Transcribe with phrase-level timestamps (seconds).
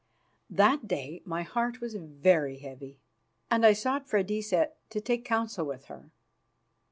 [0.49, 2.97] That day my heart was very heavy,
[3.51, 6.09] and I sought Freydisa to take counsel with her.